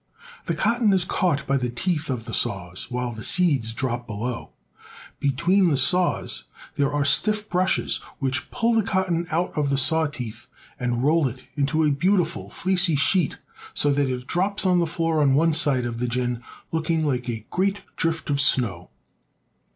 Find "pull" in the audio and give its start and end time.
8.49-8.73